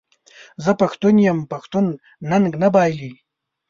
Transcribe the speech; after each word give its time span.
زه 0.63 0.71
پښتون 0.81 1.15
یم 1.27 1.39
پښتون 1.51 1.85
ننګ 2.29 2.49
نه 2.61 2.69
بایلي. 2.75 3.13